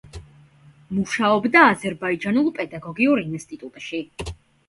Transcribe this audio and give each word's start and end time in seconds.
მუშაობდა 0.99 1.61
აზერბაიჯანულ 1.73 2.49
პედაგოგიურ 2.61 3.23
ინსტიტუტში. 3.27 4.01